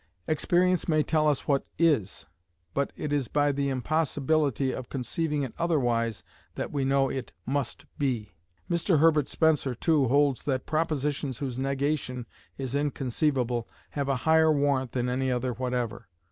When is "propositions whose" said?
10.65-11.59